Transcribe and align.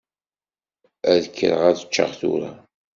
Ad 1.11 1.23
kkreɣ 1.29 1.61
ad 1.69 1.79
ččeɣ 1.87 2.11
tura. 2.19 2.51